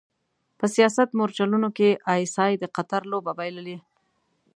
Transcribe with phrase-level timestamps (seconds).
[0.59, 3.77] په سیاست مورچلونو کې ای ایس ای د قطر لوبه بایللې.